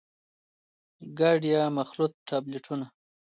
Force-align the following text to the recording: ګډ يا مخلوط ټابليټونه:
ګډ 1.19 1.41
يا 1.53 1.63
مخلوط 1.79 2.13
ټابليټونه: 2.27 2.85